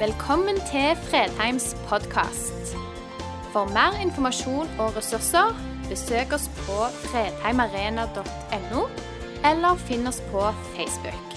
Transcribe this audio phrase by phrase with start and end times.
[0.00, 2.70] Velkommen til Fredheims podkast.
[3.52, 5.52] For mer informasjon og ressurser,
[5.88, 8.86] besøk oss på fredheimarena.no,
[9.44, 11.36] eller finn oss på Facebook.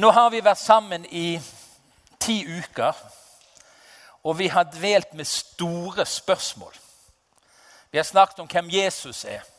[0.00, 1.36] Nå har vi vært sammen i
[2.20, 2.96] ti uker,
[4.24, 6.72] og vi har dvelt med store spørsmål.
[7.90, 9.51] Vi har snakket om hvem Jesus er.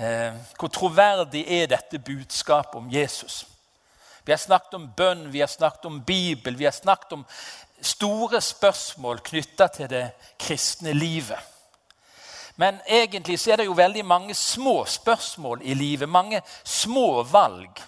[0.00, 3.46] Eh, hvor troverdig er dette budskapet om Jesus?
[4.24, 7.24] Vi har snakket om bønn, vi har snakket om Bibel, vi har snakket om
[7.82, 10.06] store spørsmål knytta til det
[10.38, 11.38] kristne livet.
[12.56, 17.82] Men egentlig så er det jo veldig mange små spørsmål i livet, mange små valg.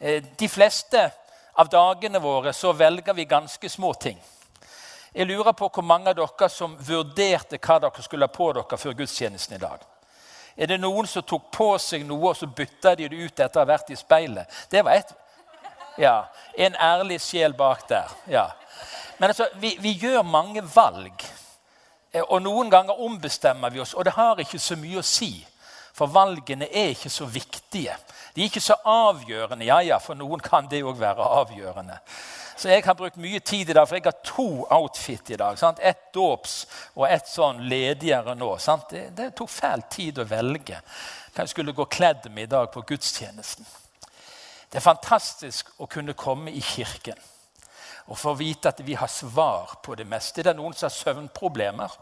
[0.00, 1.06] Eh, de fleste
[1.56, 4.20] av dagene våre så velger vi ganske små ting.
[5.14, 8.76] Jeg lurer på hvor mange av dere som vurderte hva dere skulle ha på dere
[8.76, 9.93] før gudstjenesten i dag.
[10.56, 13.60] Er det noen som tok på seg noe, og så bytta de det ut etter
[13.60, 14.50] å ha vært i speilet?
[14.70, 15.14] Det var et,
[15.98, 16.24] ja,
[16.58, 18.10] En ærlig sjel bak der.
[18.26, 18.50] ja.
[19.18, 21.24] Men altså, vi, vi gjør mange valg.
[22.12, 25.32] Eh, og noen ganger ombestemmer vi oss, og det har ikke så mye å si.
[25.94, 27.94] For valgene er ikke så viktige.
[28.34, 29.66] De er ikke så avgjørende.
[29.66, 32.00] Ja, ja, for noen kan det òg være avgjørende.
[32.56, 35.58] Så jeg har brukt mye tid i dag, for jeg har to outfit i dag.
[35.58, 35.80] Sant?
[35.82, 38.52] Et dåps og et sånn ledigere nå.
[38.90, 40.78] Det, det, tok fæl tid å velge
[41.34, 43.66] hva jeg skulle gå kledd med i dag på gudstjenesten.
[44.70, 47.18] Det er fantastisk å kunne komme i kirken
[48.04, 50.42] og få vite at vi har svar på det meste.
[50.42, 51.94] Det er noen som har søvnproblemer.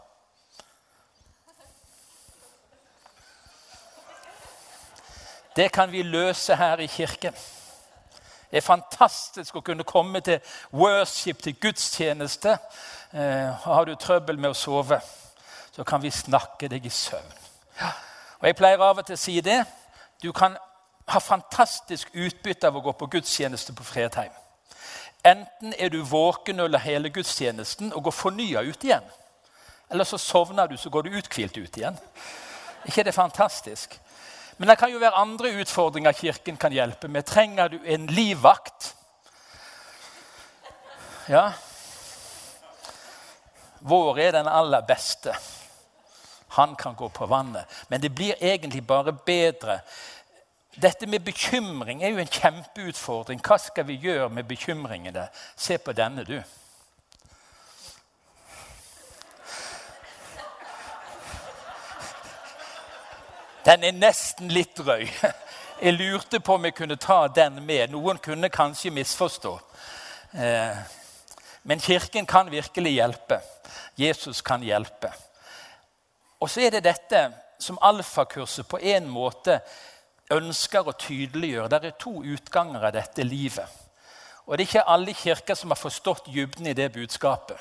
[5.55, 7.33] Det kan vi løse her i kirken.
[8.53, 10.35] Det er fantastisk å kunne komme til
[10.77, 12.51] worship, til gudstjeneste.
[13.13, 14.99] Eh, har du trøbbel med å sove,
[15.73, 17.39] så kan vi snakke deg i søvn.
[17.79, 17.89] Ja.
[18.37, 19.65] Og Jeg pleier av og til å si det.
[20.21, 20.57] Du kan
[21.07, 24.37] ha fantastisk utbytte av å gå på gudstjeneste på Fredheim.
[25.25, 29.09] Enten er du våken under hele gudstjenesten og går fornya ut igjen.
[29.89, 31.97] Eller så sovner du, så går du uthvilt ut igjen.
[32.85, 33.99] ikke det fantastisk?
[34.57, 37.25] Men det kan jo være andre utfordringer Kirken kan hjelpe med.
[37.25, 38.95] Trenger du en livvakt?
[41.27, 41.51] Ja
[43.79, 45.35] Vår er den aller beste.
[46.55, 47.65] Han kan gå på vannet.
[47.87, 49.79] Men det blir egentlig bare bedre.
[50.81, 53.41] Dette med bekymring er jo en kjempeutfordring.
[53.43, 55.27] Hva skal vi gjøre med bekymringene?
[55.55, 56.37] Se på denne, du.
[63.65, 65.07] Den er nesten litt drøy.
[65.83, 67.91] Jeg lurte på om jeg kunne ta den med.
[67.91, 69.51] Noen kunne kanskje misforstå.
[70.31, 70.77] Eh,
[71.67, 73.39] men Kirken kan virkelig hjelpe.
[73.99, 75.11] Jesus kan hjelpe.
[76.39, 77.25] Og så er det dette
[77.59, 79.59] som alfakurset på en måte
[80.31, 81.67] ønsker å tydeliggjøre.
[81.67, 83.67] Det er to utganger av dette livet.
[84.45, 87.59] Og det er ikke alle kirker som har forstått dybden i det budskapet.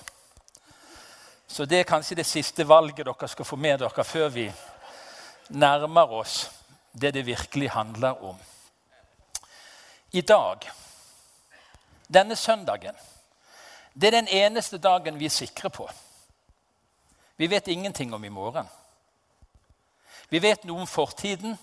[1.49, 4.47] Så det er kanskje det siste valget dere skal få med dere før vi
[5.49, 6.51] nærmer oss
[6.93, 8.37] det det virkelig handler om.
[10.13, 10.71] I dag,
[12.15, 12.95] denne søndagen,
[13.95, 15.89] det er den eneste dagen vi er sikre på.
[17.37, 18.69] Vi vet ingenting om i morgen.
[20.29, 21.59] Vi vet noe om fortiden,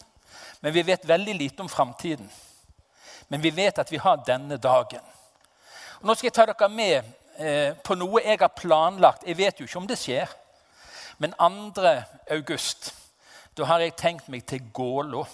[0.62, 2.32] men vi vet veldig lite om framtiden.
[3.28, 5.02] Men vi vet at vi har denne dagen.
[6.00, 7.04] Og nå skal jeg ta dere med
[7.38, 9.26] eh, på noe jeg har planlagt.
[9.28, 10.30] Jeg vet jo ikke om det skjer.
[11.18, 11.94] Men 2.
[12.32, 12.94] august
[13.60, 15.26] da har jeg tenkt meg til Gålå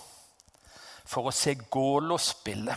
[1.06, 2.76] for å se Gålå spille.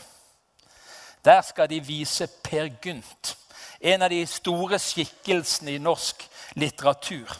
[1.24, 3.34] Der skal de vise Per Gynt,
[3.80, 6.24] en av de store skikkelsene i norsk
[6.60, 7.32] litteratur.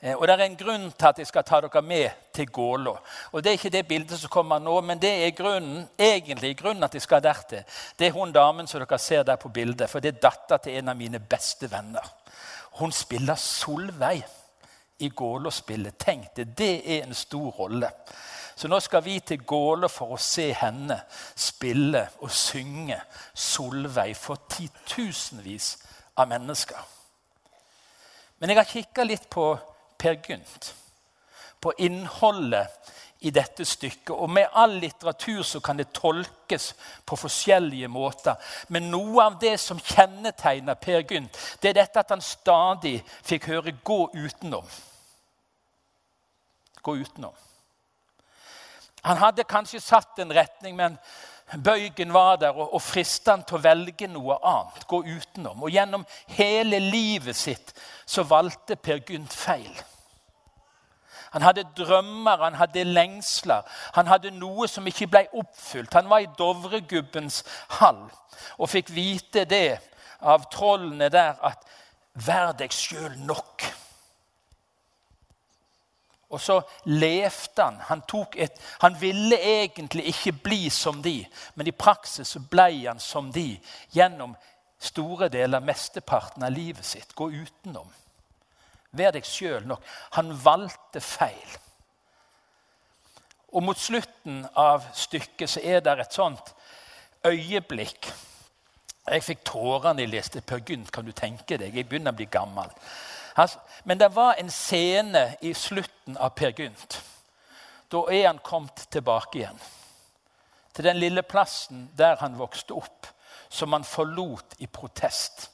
[0.00, 2.96] Eh, og Det er en grunn til at jeg skal ta dere med til Gålå.
[3.32, 6.84] Og Det er ikke det bildet som kommer nå, men det er grunnen, egentlig grunnen
[6.84, 7.64] at jeg skal der til.
[7.98, 10.78] Det er hun damen som dere ser der på bildet, for det er datter til
[10.78, 12.04] en av mine beste venner.
[12.78, 14.24] Hun spiller Solveig
[14.98, 15.98] i Gålåspillet.
[15.98, 17.90] Tenk det, det er en stor rolle.
[18.58, 20.96] Så nå skal vi til Gålå for å se henne
[21.38, 22.98] spille og synge
[23.34, 25.76] Solveig for titusenvis
[26.18, 26.80] av mennesker.
[28.38, 29.52] Men jeg har kikka litt på
[29.98, 30.72] Per Gynt,
[31.60, 32.94] på innholdet
[33.26, 34.14] i dette stykket.
[34.14, 36.72] Og med all litteratur så kan det tolkes
[37.06, 38.34] på forskjellige måter.
[38.74, 43.50] Men noe av det som kjennetegner Per Gynt, det er dette at han stadig fikk
[43.54, 44.87] høre 'gå utenom'
[46.82, 47.34] gå utenom.
[49.02, 50.98] Han hadde kanskje satt en retning, men
[51.64, 54.86] bøygen var der og, og frista han til å velge noe annet.
[54.90, 55.62] Gå utenom.
[55.62, 56.04] Og gjennom
[56.34, 57.72] hele livet sitt
[58.06, 59.70] så valgte Per Gynt feil.
[61.32, 63.64] Han hadde drømmer, han hadde lengsler.
[63.96, 65.92] Han hadde noe som ikke ble oppfylt.
[65.94, 67.42] Han var i Dovregubbens
[67.78, 68.06] hall
[68.56, 69.78] og fikk vite det
[70.20, 71.66] av trollene der at
[72.18, 73.62] Vær deg sjøl nok.
[76.28, 77.78] Og så levde han.
[77.88, 78.02] Han,
[78.36, 81.22] et, han, ville egentlig ikke bli som de,
[81.54, 83.54] men i praksis så ble han som de
[83.96, 84.36] gjennom
[84.78, 87.14] store deler, mesteparten av livet sitt.
[87.16, 87.88] Gå utenom.
[88.90, 89.84] Vær deg sjøl nok.
[90.16, 91.56] Han valgte feil.
[93.56, 96.52] Og mot slutten av stykket så er det et sånt
[97.26, 98.10] øyeblikk.
[99.08, 100.92] Jeg fikk tårene jeg leste Per Gynt.
[100.92, 101.72] Kan du tenke deg?
[101.72, 102.68] Jeg begynner å bli gammel.
[103.84, 106.98] Men det var en scene i slutten av Per Gynt.
[107.88, 109.60] Da er han kommet tilbake igjen.
[110.74, 113.06] Til den lille plassen der han vokste opp,
[113.48, 115.48] som han forlot i protest.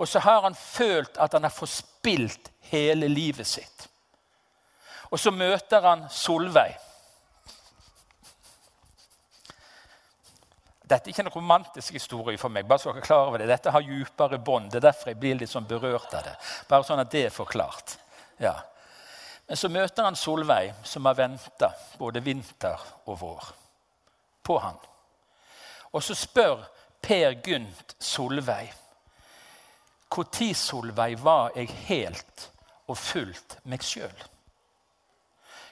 [0.00, 3.86] Og så har han følt at han har forspilt hele livet sitt.
[5.10, 6.78] Og så møter han Solveig.
[10.90, 12.66] Dette er ikke en romantisk historie for meg.
[12.66, 13.46] bare så dere klar det.
[13.46, 14.72] Dette har djupere bånd.
[14.72, 16.34] Det er derfor jeg blir litt sånn berørt av det.
[16.68, 17.94] Bare sånn at det er forklart.
[18.42, 18.56] Ja.
[19.46, 23.48] Men så møter han Solveig, som har venta både vinter og vår
[24.42, 24.78] på han.
[25.92, 26.66] Og så spør
[27.02, 28.74] Per Gynt Solveig
[30.10, 32.50] når, Solveig, var jeg helt
[32.90, 34.24] og fullt meg sjøl?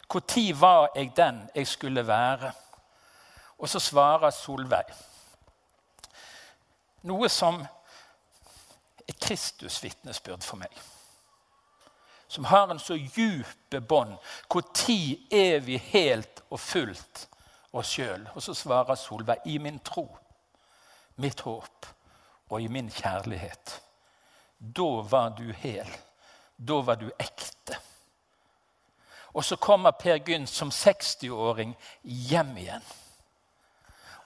[0.08, 2.52] Når var jeg den jeg skulle være?
[3.58, 4.94] Og så svarer Solveig
[7.08, 7.60] noe som
[9.08, 10.72] er Kristus-vitnesbyrd for meg.
[12.28, 14.18] Som har en så djupe bånd.
[14.52, 14.64] Når
[15.32, 17.24] er vi helt og fullt
[17.72, 18.26] oss sjøl?
[18.34, 20.06] Og så svarer Solveig i min tro,
[21.16, 21.86] mitt håp
[22.50, 23.80] og i min kjærlighet.
[24.58, 25.88] Da var du hel.
[26.56, 27.78] Da var du ekte.
[29.32, 32.84] Og så kommer Per Gynt som 60-åring hjem igjen.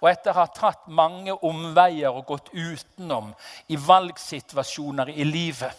[0.02, 3.31] Og etter å ha tatt mange omveier og gått utenom
[3.70, 5.72] i valgsituasjoner i livet,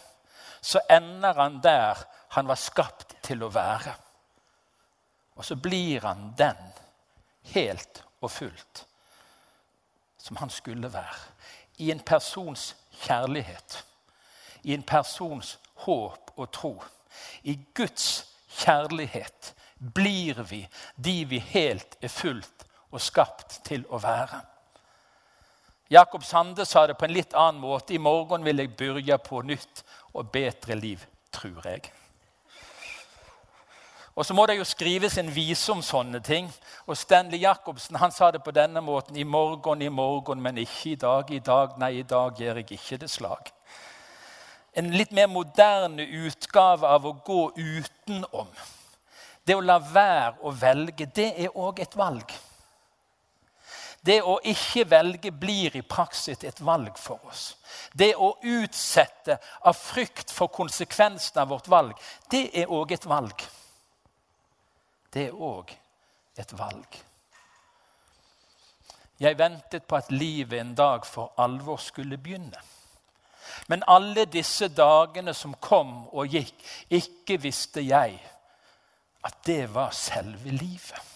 [0.63, 1.99] så ender han der
[2.37, 3.93] han var skapt til å være.
[5.35, 6.59] Og så blir han den
[7.51, 8.85] helt og fullt
[10.23, 11.19] som han skulle være.
[11.83, 12.71] I en persons
[13.03, 13.81] kjærlighet
[14.63, 16.73] i en persons håp og tro.
[17.43, 18.25] I Guds
[18.63, 20.63] kjærlighet blir vi
[20.95, 24.39] de vi helt er fullt og skapt til å være.
[25.91, 27.93] Jakob Sande sa det på en litt annen måte.
[27.93, 31.03] I morgen vil jeg begynne på nytt og bedre liv,
[31.33, 31.91] tror jeg.
[34.13, 36.47] Og så må det jo skrives en vise om sånne ting.
[36.85, 39.17] Og Stanley Jacobsen han sa det på denne måten.
[39.17, 41.33] I morgen, i morgen, men ikke i dag.
[41.33, 43.49] I dag, nei, i dag gjør jeg ikke det slag
[44.73, 48.49] en litt mer moderne utgave av å gå utenom.
[49.45, 52.33] Det å la være å velge, det er òg et valg.
[54.03, 57.53] Det å ikke velge blir i praksis et valg for oss.
[57.95, 61.95] Det å utsette av frykt for konsekvensen av vårt valg,
[62.29, 63.45] det er òg et valg.
[65.13, 65.71] Det er òg
[66.35, 66.99] et valg.
[69.23, 72.59] Jeg ventet på at livet en dag for alvor skulle begynne.
[73.67, 76.55] Men alle disse dagene som kom og gikk,
[76.89, 78.19] ikke visste jeg
[79.23, 81.12] at det var selve livet.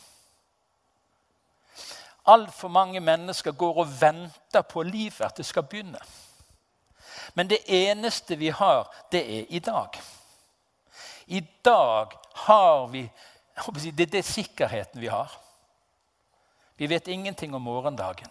[2.27, 6.00] Altfor mange mennesker går og venter på livet, at det skal begynne.
[7.34, 10.01] Men det eneste vi har, det er i dag.
[11.27, 13.10] I dag har vi
[13.96, 15.31] Det er det sikkerheten vi har.
[16.77, 18.29] Vi vet ingenting om morgendagen.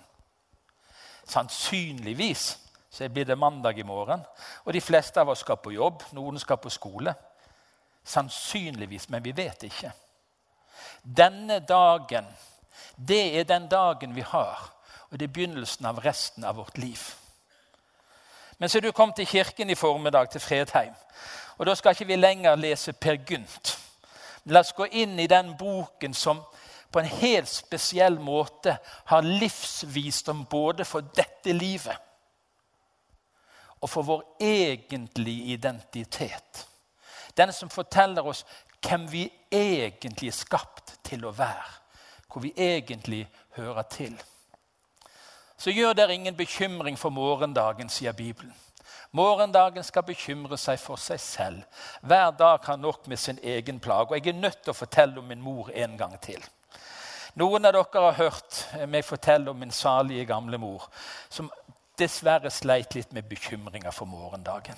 [1.25, 2.59] Sannsynligvis
[2.91, 4.21] så blir det mandag i morgen.
[4.65, 6.03] Og de fleste av oss skal på jobb.
[6.13, 7.15] Noen skal på skole.
[8.05, 9.91] Sannsynligvis, men vi vet ikke.
[11.03, 12.27] Denne dagen,
[12.97, 14.73] det er den dagen vi har.
[15.11, 17.01] Og det er begynnelsen av resten av vårt liv.
[18.59, 20.95] Men så er du kommet til kirken i formiddag, til Fredheim.
[21.59, 23.79] Og da skal ikke vi lenger lese Per Gynt.
[24.45, 26.43] La oss gå inn i den boken som
[26.93, 28.77] på en helt spesiell måte
[29.11, 31.97] har livsvisdom både for dette livet
[33.81, 36.67] og for vår egentlige identitet.
[37.37, 38.45] Den som forteller oss
[38.81, 41.86] hvem vi egentlig er skapt til å være.
[42.37, 44.23] Hvor vi egentlig hører til.
[45.57, 48.53] Så gjør dere ingen bekymring for morgendagen, sier Bibelen.
[49.11, 51.63] Morgendagen skal bekymre seg for seg selv.
[52.03, 54.11] Hver dag har nok med sin egen plage.
[54.11, 56.45] Og jeg er nødt til å fortelle om min mor en gang til.
[57.41, 60.85] Noen av dere har hørt meg fortelle om min salige gamle mor,
[61.31, 61.49] som
[61.97, 64.77] dessverre sleit litt med bekymringer for morgendagen.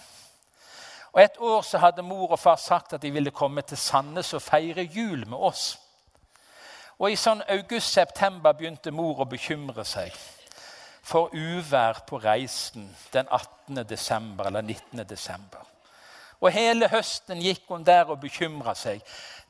[1.11, 4.31] Og Et år så hadde mor og far sagt at de ville komme til Sandnes
[4.39, 5.88] og feire jul med oss.
[6.99, 10.15] Og I sånn august-september begynte mor å bekymre seg
[11.09, 13.85] for uvær på reisen den 18.
[13.89, 15.07] desember, eller 19.
[15.09, 15.63] desember.
[16.41, 19.01] Og Hele høsten gikk hun der og bekymra seg.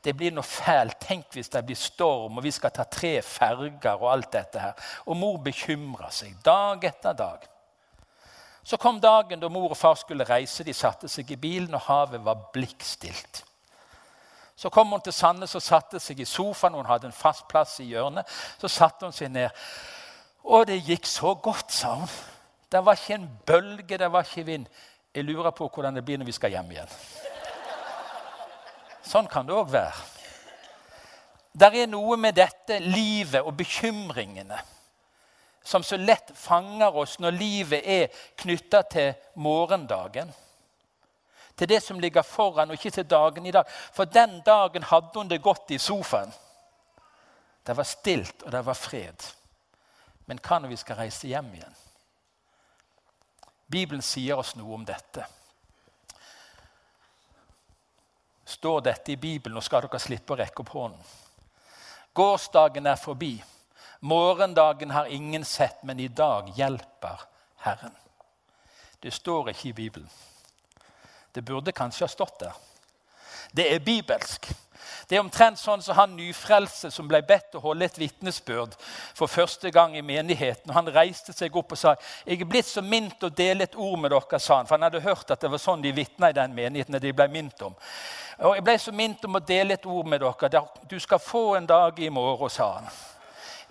[0.01, 1.01] Det blir noe fælt.
[1.03, 4.87] Tenk hvis det blir storm, og vi skal ta tre ferger og alt dette her.
[5.05, 7.43] Og mor bekymra seg dag etter dag.
[8.63, 10.63] Så kom dagen da mor og far skulle reise.
[10.63, 13.43] De satte seg i bilen, og havet var blikkstilt.
[14.59, 16.75] Så kom hun til Sandnes og satte seg i sofaen.
[16.75, 18.27] Hun hadde en fast plass i hjørnet.
[18.59, 19.55] Så satte hun seg ned.
[20.43, 22.09] Og det gikk så godt, sa hun.
[22.69, 24.65] Det var ikke en bølge, det var ikke vind.
[25.15, 26.91] Jeg lurer på hvordan det blir når vi skal hjem igjen.
[29.07, 30.03] Sånn kan det òg være.
[31.59, 34.59] Der er noe med dette livet og bekymringene
[35.63, 40.31] som så lett fanger oss når livet er knytta til morgendagen.
[41.59, 43.67] Til det som ligger foran, og ikke til dagen i dag.
[43.67, 46.31] For den dagen hadde hun det godt i sofaen.
[47.67, 49.25] Det var stilt, og det var fred.
[50.25, 51.75] Men hva når vi skal reise hjem igjen?
[53.67, 55.25] Bibelen sier oss noe om dette.
[58.49, 61.11] Står dette i Bibelen, nå skal dere slippe å rekke opp hånden.
[62.17, 63.35] Gårsdagen er forbi.
[63.99, 67.27] Morgendagen har ingen sett, men i dag hjelper
[67.67, 67.93] Herren.
[68.99, 70.09] Det står ikke i Bibelen.
[71.33, 72.57] Det burde kanskje ha stått der.
[73.51, 74.49] Det er bibelsk.
[75.09, 78.75] Det er omtrent sånn som han nyfrelse som ble bedt å holde et vitnesbyrd
[79.17, 80.69] for første gang i menigheten.
[80.75, 81.95] Han reiste seg opp og sa
[82.27, 84.39] jeg er blitt så mint å dele et ord med dere.
[84.39, 86.99] sa han, For han hadde hørt at det var sånn de vitna i den menigheten.
[87.01, 87.75] de ble mint om.
[88.39, 90.63] Og Jeg ble så mint om å dele et ord med dere.
[90.87, 92.87] Du skal få en dag i morgen, sa han.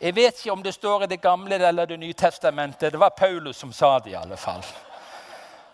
[0.01, 2.93] Jeg vet ikke om det står i Det gamle eller Det nye testamentet.
[2.93, 4.65] Det var Paulus som sa det, i alle fall.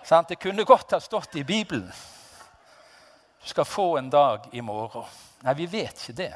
[0.05, 1.93] Det kunne godt ha stått i Bibelen.
[3.43, 5.05] Du skal få en dag i morgen.
[5.41, 6.35] Nei, vi vet ikke det.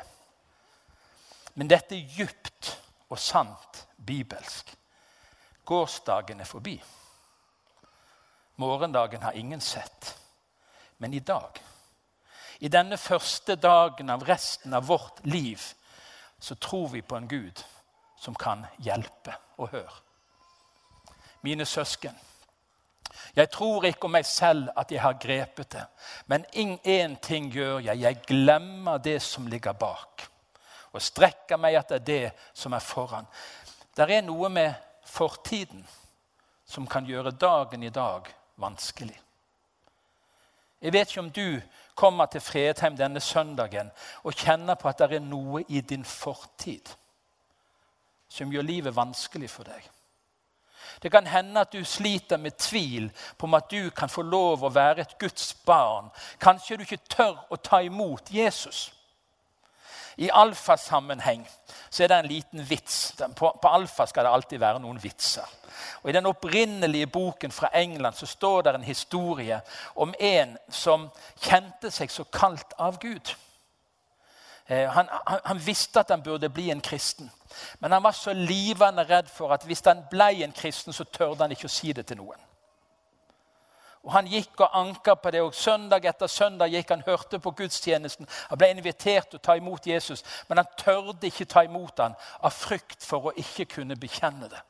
[1.55, 2.71] Men dette er djupt
[3.09, 4.73] og sant bibelsk.
[5.65, 6.79] Gårsdagen er forbi.
[8.57, 10.15] Morgendagen har ingen sett.
[10.97, 11.61] Men i dag,
[12.59, 15.63] i denne første dagen av resten av vårt liv,
[16.39, 17.65] så tror vi på en Gud
[18.19, 19.37] som kan hjelpe.
[19.59, 20.01] Og hør,
[21.41, 22.17] mine søsken.
[23.39, 25.85] Jeg tror ikke om meg selv at jeg har grepet det,
[26.27, 26.45] men
[26.83, 28.01] én ting gjør jeg.
[28.01, 30.25] Jeg glemmer det som ligger bak,
[30.91, 33.29] og strekker meg etter det som er foran.
[33.95, 34.75] Det er noe med
[35.07, 35.87] fortiden
[36.67, 38.27] som kan gjøre dagen i dag
[38.59, 39.21] vanskelig.
[40.83, 41.61] Jeg vet ikke om du
[41.95, 43.91] kommer til Fredheim denne søndagen
[44.23, 46.91] og kjenner på at det er noe i din fortid
[48.29, 49.87] som gjør livet vanskelig for deg.
[51.03, 54.65] Det kan hende at du sliter med tvil på om at du kan få lov
[54.65, 56.11] å være et Guds barn.
[56.41, 58.89] Kanskje du ikke tør å ta imot Jesus.
[60.19, 61.45] I alfasammenheng
[61.91, 63.15] så er det en liten vits.
[63.37, 65.47] På, alfa skal det alltid være noen vitser.
[66.03, 69.61] Og I den opprinnelige boken fra England så står det en historie
[69.95, 71.07] om en som
[71.41, 73.31] kjente seg så kalt av Gud.
[74.69, 77.31] Eh, han, han, han, visste at han burde bli en kristen,
[77.79, 81.41] men han var så livende redd for at hvis han ble en kristen, så tørde
[81.41, 82.45] han ikke å si det til noen.
[84.03, 87.51] Og Han gikk og anka på det, og søndag etter søndag gikk han hørte på
[87.51, 88.29] gudstjenesten.
[88.49, 92.15] Han ble invitert til å ta imot Jesus, men han tørde ikke ta imot ham
[92.41, 94.63] av frykt for å ikke kunne bekjenne det.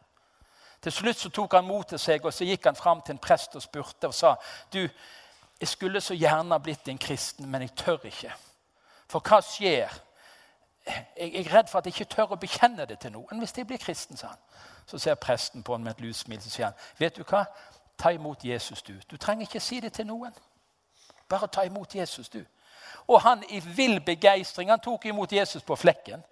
[0.80, 3.22] Til slutt så tok han mot til seg, og så gikk han fram til en
[3.22, 4.36] prest og spurte og sa
[4.72, 4.84] du,
[5.58, 8.32] jeg skulle så gjerne blitt en kristen, men jeg tør ikke.
[9.08, 9.94] For hva skjer?
[11.16, 13.66] Jeg er redd for at jeg ikke tør å bekjenne det til noen hvis jeg
[13.68, 14.16] blir kristen.
[14.16, 14.44] sa han.
[14.86, 17.44] Så ser presten på han med et lussmil og sier han, vet du hva?
[17.98, 18.94] Ta imot Jesus, du.
[19.10, 20.32] Du trenger ikke si det til noen.
[21.28, 22.44] Bare ta imot Jesus, du.
[23.08, 26.22] Og han i vill begeistring han tok imot Jesus på flekken.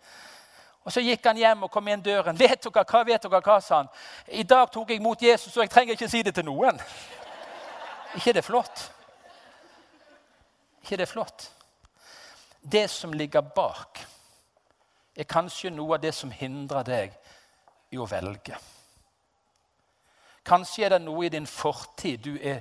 [0.84, 2.38] Og Så gikk han hjem og kom inn døren.
[2.38, 3.88] Vet dere hva, vet dere hva, sa han.
[4.28, 6.78] I dag tok jeg imot Jesus, og jeg trenger ikke si det til noen.
[8.14, 8.92] ikke det flott?
[10.86, 11.50] ikke det flott?
[12.72, 14.00] Det som ligger bak,
[15.16, 17.14] er kanskje noe av det som hindrer deg
[17.94, 18.58] i å velge.
[20.46, 22.60] Kanskje er det noe i din fortid er,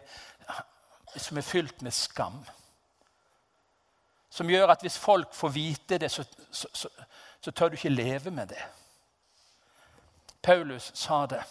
[1.18, 2.40] som er fylt med skam.
[4.30, 6.90] Som gjør at hvis folk får vite det, så, så, så,
[7.42, 8.64] så tør du ikke leve med det.
[10.46, 11.42] Paulus sa det.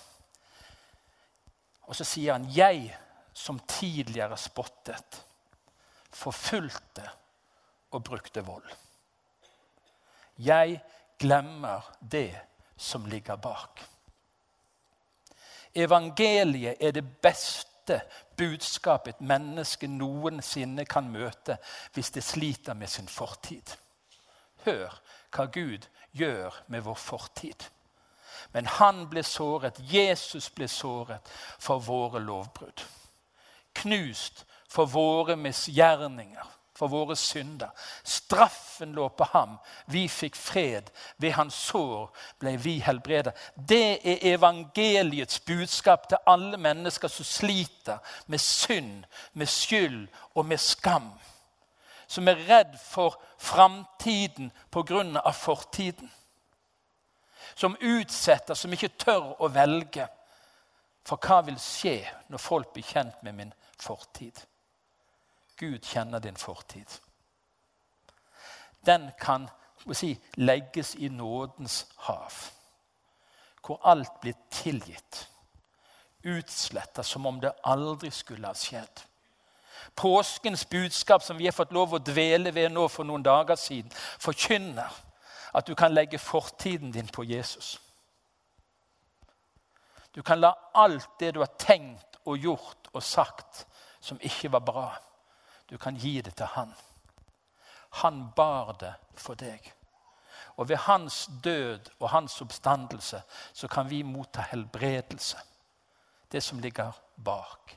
[1.85, 2.97] Og så sier han, 'Jeg
[3.35, 5.25] som tidligere spottet,
[6.13, 7.11] forfulgte'
[7.95, 8.67] og brukte vold.
[10.39, 10.81] Jeg
[11.19, 12.35] glemmer det
[12.77, 13.85] som ligger bak.
[15.75, 18.01] Evangeliet er det beste
[18.37, 21.59] budskapet et menneske noensinne kan møte
[21.95, 23.77] hvis det sliter med sin fortid.
[24.65, 24.99] Hør
[25.35, 27.69] hva Gud gjør med vår fortid.
[28.53, 32.83] Men han ble såret, Jesus ble såret for våre lovbrudd.
[33.75, 37.71] Knust for våre misgjerninger for våre synder.
[38.03, 39.59] Straffen lå på ham.
[39.87, 40.91] Vi fikk fred.
[41.17, 42.11] Ved hans sår
[42.43, 43.35] ble vi helbredet.
[43.55, 50.59] Det er evangeliets budskap til alle mennesker som sliter med synd, med skyld og med
[50.59, 51.13] skam.
[52.07, 55.31] Som er redd for framtiden pga.
[55.33, 56.11] fortiden.
[57.55, 60.09] Som utsetter, som ikke tør å velge.
[61.07, 64.43] For hva vil skje når folk blir kjent med min fortid?
[65.57, 67.01] Gud kjenner din fortid.
[68.87, 69.49] Den kan
[69.93, 72.33] si, legges i nådens hav,
[73.67, 75.29] hvor alt blir tilgitt.
[76.25, 79.05] Utsletta som om det aldri skulle ha skjedd.
[79.95, 83.93] Påskens budskap, som vi har fått lov å dvele ved nå for noen dager siden,
[84.19, 84.91] forkynner
[85.55, 87.81] at du kan legge fortiden din på Jesus.
[90.15, 93.67] Du kan la alt det du har tenkt og gjort og sagt
[94.01, 94.89] som ikke var bra,
[95.75, 96.71] du kan gi det til han.
[97.99, 99.73] Han bar det for deg.
[100.55, 105.39] Og ved hans død og hans oppstandelse så kan vi motta helbredelse.
[106.31, 106.93] Det som ligger
[107.25, 107.75] bak.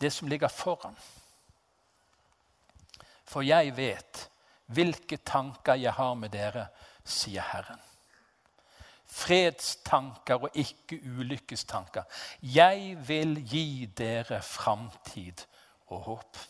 [0.00, 0.94] Det som ligger foran.
[3.26, 4.30] For jeg vet
[4.70, 6.68] hvilke tanker jeg har med dere,
[7.04, 7.82] sier Herren.
[9.10, 12.06] Fredstanker og ikke ulykkestanker.
[12.42, 15.49] Jeg vil gi dere framtid
[15.90, 16.40] og håp.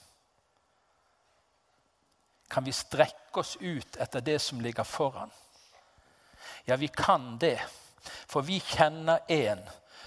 [2.50, 5.30] Kan vi strekke oss ut etter det som ligger foran?
[6.66, 7.58] Ja, vi kan det.
[8.26, 9.62] For vi kjenner en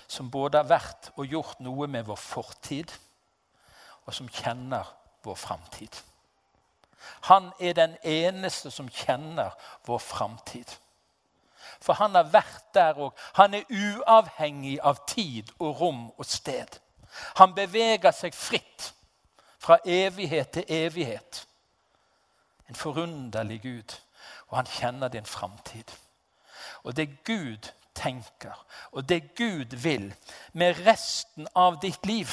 [0.08, 2.92] som både har vært og gjort noe med vår fortid,
[4.06, 4.90] og som kjenner
[5.24, 6.02] vår framtid.
[7.30, 9.56] Han er den eneste som kjenner
[9.88, 10.76] vår framtid.
[11.84, 13.12] For han har vært der òg.
[13.40, 16.80] Han er uavhengig av tid og rom og sted.
[17.40, 18.73] Han beveger seg fritt
[19.64, 21.48] fra evighet til evighet.
[22.70, 23.96] En forunderlig Gud,
[24.48, 25.84] og han kjenner din framtid.
[26.84, 30.14] Og det Gud tenker, og det Gud vil
[30.54, 32.28] med resten av ditt liv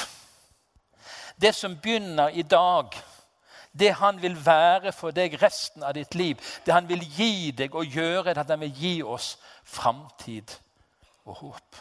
[1.40, 2.90] Det som begynner i dag,
[3.72, 7.74] det han vil være for deg resten av ditt liv, det han vil gi deg
[7.74, 10.52] og gjøre, det han vil gi oss framtid
[11.24, 11.80] og håp.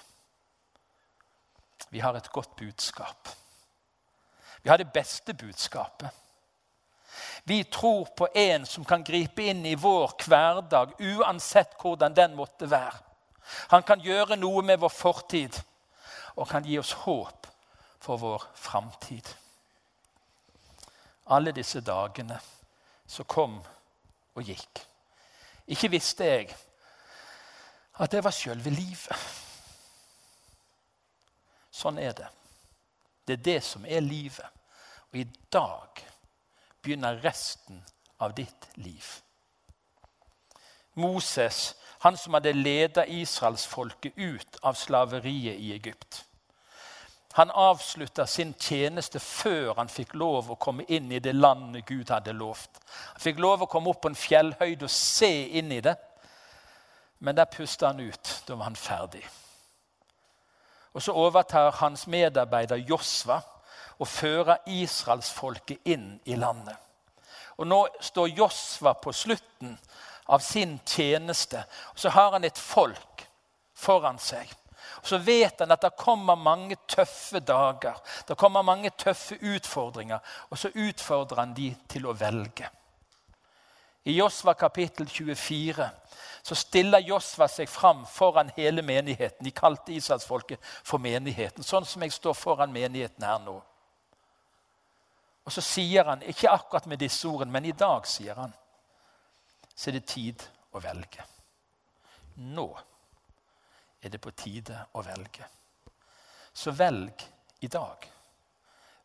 [1.89, 3.27] Vi har et godt budskap.
[4.61, 6.09] Vi har det beste budskapet.
[7.43, 12.69] Vi tror på en som kan gripe inn i vår hverdag, uansett hvordan den måtte
[12.69, 12.99] være.
[13.73, 15.57] Han kan gjøre noe med vår fortid
[16.35, 17.47] og kan gi oss håp
[17.99, 19.25] for vår framtid.
[21.33, 22.37] Alle disse dagene
[23.09, 23.57] som kom
[24.35, 24.83] og gikk.
[25.69, 26.49] Ikke visste jeg
[27.99, 29.29] at det var sjølve livet.
[31.73, 32.29] Sånn er det.
[33.29, 34.45] Det er det som er livet.
[35.11, 35.99] Og i dag
[36.81, 37.83] begynner resten
[38.19, 39.05] av ditt liv.
[40.93, 46.23] Moses, han som hadde ledet israelsfolket ut av slaveriet i Egypt.
[47.37, 52.09] Han avslutta sin tjeneste før han fikk lov å komme inn i det landet Gud
[52.09, 52.81] hadde lovt.
[53.13, 55.29] Han fikk lov å komme opp på en fjellhøyde og se
[55.61, 55.93] inn i det.
[57.19, 58.33] Men der pusta han ut.
[58.47, 59.21] Da var han ferdig.
[60.93, 63.41] Og Så overtar hans medarbeider Josva
[63.99, 66.75] og fører israelsfolket inn i landet.
[67.57, 69.77] Og Nå står Josva på slutten
[70.29, 71.63] av sin tjeneste.
[71.91, 73.27] og Så har han et folk
[73.75, 74.49] foran seg.
[75.01, 77.95] Og Så vet han at det kommer mange tøffe dager,
[78.27, 80.19] det kommer mange tøffe utfordringer.
[80.49, 82.69] Og så utfordrer han de til å velge.
[84.05, 85.89] I Josva kapittel 24
[86.41, 89.45] så stiller Josva seg fram foran hele menigheten.
[89.45, 93.57] De kalte Israelsfolket for menigheten, sånn som jeg står foran menigheten her nå.
[95.45, 98.53] Og så sier han, ikke akkurat med disse ordene, men i dag sier han,
[99.73, 100.43] så er det tid
[100.75, 101.25] å velge.
[102.53, 102.67] Nå
[104.01, 105.47] er det på tide å velge.
[106.53, 107.23] Så velg
[107.65, 108.05] i dag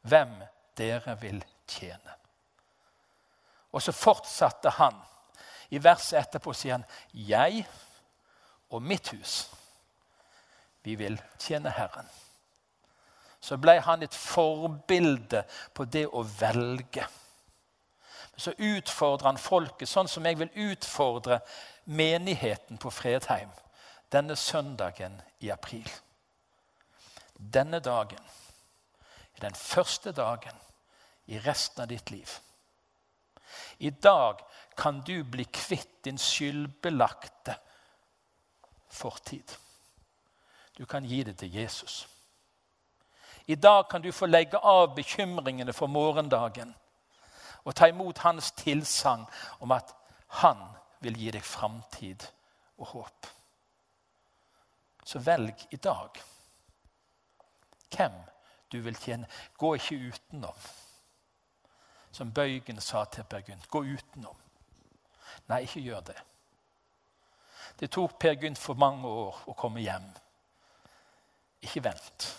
[0.04, 0.36] hvem
[0.76, 2.18] dere vil tjene.
[3.74, 5.00] Og så fortsatte han
[5.74, 7.66] i verset etterpå sier han, 'Jeg
[8.70, 9.50] og mitt hus,
[10.82, 12.10] vi vil tjene Herren.'
[13.40, 17.04] Så ble han et forbilde på det å velge.
[18.36, 21.40] Så utfordrer han folket, sånn som jeg vil utfordre
[21.84, 23.50] menigheten på Fredheim
[24.14, 25.90] denne søndagen i april.
[27.36, 28.24] Denne dagen
[29.36, 30.56] er den første dagen
[31.26, 32.30] i resten av ditt liv.
[33.78, 34.40] I dag
[34.76, 37.56] kan du bli kvitt din skyldbelagte
[38.90, 39.56] fortid.
[40.78, 42.08] Du kan gi det til Jesus.
[43.46, 46.74] I dag kan du få legge av bekymringene for morgendagen
[47.64, 49.26] og ta imot hans tilsagn
[49.60, 49.94] om at
[50.40, 50.60] han
[51.00, 52.24] vil gi deg framtid
[52.78, 53.26] og håp.
[55.04, 56.22] Så velg i dag
[57.94, 58.16] hvem
[58.72, 59.28] du vil tjene.
[59.58, 60.56] Gå ikke utenom.
[62.12, 64.36] Som Bøygen sa til Per Gå utenom.
[65.50, 66.16] Nei, ikke gjør det.
[67.80, 70.06] Det tok Per Gynt for mange år å komme hjem.
[71.64, 72.30] Ikke vent.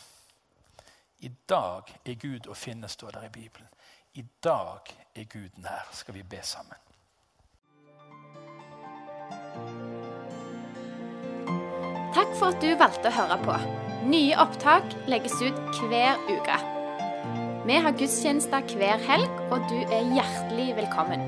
[1.25, 3.69] I dag er Gud å finne, står der i Bibelen.
[4.15, 5.89] I dag er Gud nær.
[5.91, 6.79] Skal vi be sammen.
[12.15, 13.57] Takk for at du valgte å høre på.
[14.07, 16.59] Nye opptak legges ut hver uke.
[17.65, 21.25] Vi har gudstjenester hver helg, og du er hjertelig velkommen.